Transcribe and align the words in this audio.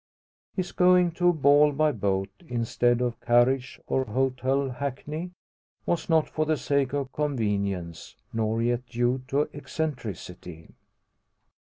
His 0.55 0.71
going 0.71 1.11
to 1.11 1.29
a 1.29 1.31
ball 1.31 1.71
by 1.73 1.91
boat, 1.91 2.31
instead 2.47 3.01
of 3.01 3.21
carriage 3.21 3.79
or 3.85 4.05
hotel 4.05 4.67
hackney, 4.71 5.29
was 5.85 6.09
not 6.09 6.27
for 6.27 6.43
the 6.43 6.57
sake 6.57 6.91
of 6.91 7.13
convenience, 7.13 8.15
nor 8.33 8.63
yet 8.63 8.87
due 8.87 9.21
to 9.27 9.47
eccentricity. 9.53 10.69